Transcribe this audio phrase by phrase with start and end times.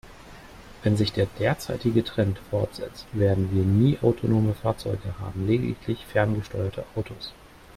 [0.81, 7.33] Wenn sich der derzeitige Trend fortsetzt, werden wir nie autonome Fahrzeuge haben, lediglich ferngesteuerte Autos.